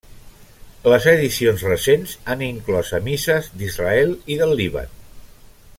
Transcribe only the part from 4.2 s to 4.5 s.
i